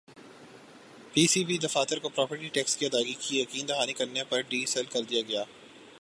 پی 1.13 1.25
C 1.27 1.43
B 1.43 1.57
دفاتر 1.57 1.99
کو 1.99 2.09
property 2.09 2.47
tax 2.47 2.77
کی 2.77 2.85
ادائیگی 2.85 3.13
کی 3.19 3.39
یقین 3.39 3.67
دہانی 3.67 3.93
کرانے 3.93 4.23
پر 4.23 4.41
ڈی 4.49 4.65
سیل 4.65 4.85
کر 4.85 5.01
دیا 5.01 5.21
گیا 5.27 5.43